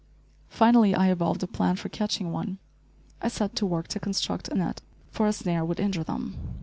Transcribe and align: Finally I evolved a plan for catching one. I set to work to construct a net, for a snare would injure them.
Finally 0.49 0.95
I 0.95 1.11
evolved 1.11 1.43
a 1.43 1.47
plan 1.47 1.75
for 1.75 1.87
catching 1.87 2.31
one. 2.31 2.57
I 3.21 3.27
set 3.27 3.55
to 3.57 3.67
work 3.67 3.87
to 3.89 3.99
construct 3.99 4.47
a 4.47 4.55
net, 4.55 4.81
for 5.11 5.27
a 5.27 5.31
snare 5.31 5.63
would 5.63 5.79
injure 5.79 6.03
them. 6.03 6.55